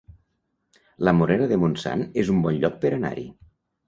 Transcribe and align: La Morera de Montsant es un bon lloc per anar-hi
La 1.07 1.11
Morera 1.17 1.47
de 1.51 1.59
Montsant 1.63 2.01
es 2.21 2.31
un 2.37 2.39
bon 2.47 2.57
lloc 2.65 2.81
per 2.87 2.91
anar-hi 2.99 3.27